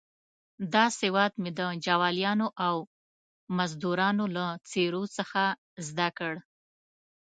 دا 0.73 0.85
سواد 0.99 1.31
مې 1.41 1.51
د 1.59 1.61
جوالیانو 1.85 2.47
او 2.67 2.75
مزدروانو 3.57 4.25
له 4.35 4.45
څېرو 4.69 5.03
څخه 5.17 5.43
زده 5.87 6.09
کړ. 6.17 6.33